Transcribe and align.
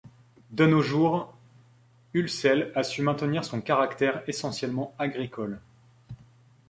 De 0.49 0.65
nos 0.65 0.81
jours, 0.81 1.31
Hulsel 2.15 2.71
a 2.73 2.81
su 2.83 3.03
maintenir 3.03 3.45
son 3.45 3.61
caractère 3.61 4.23
essentiellement 4.27 4.95
agricole. 4.97 5.61